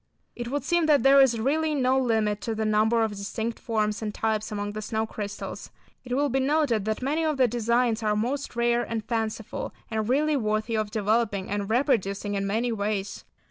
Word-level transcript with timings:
It 0.35 0.47
would 0.47 0.63
seem 0.63 0.87
that 0.87 1.03
there 1.03 1.21
is 1.21 1.39
really 1.39 1.75
no 1.75 1.95
limit 1.95 2.41
to 2.41 2.55
the 2.55 2.65
number 2.65 3.03
of 3.03 3.11
distinct 3.11 3.59
forms 3.59 4.01
and 4.01 4.11
types 4.11 4.51
among 4.51 4.71
the 4.71 4.81
snow 4.81 5.05
crystals. 5.05 5.69
It 6.03 6.15
will 6.15 6.27
be 6.27 6.39
noted 6.39 6.85
that 6.85 7.03
many 7.03 7.23
of 7.23 7.37
the 7.37 7.47
designs 7.47 8.01
are 8.01 8.15
most 8.15 8.55
rare 8.55 8.81
and 8.81 9.05
fanciful, 9.05 9.75
and 9.91 10.09
really 10.09 10.35
worthy 10.35 10.73
of 10.75 10.89
developing 10.89 11.51
and 11.51 11.69
reproducing 11.69 12.33
in 12.33 12.47
many 12.47 12.71
ways. 12.71 13.25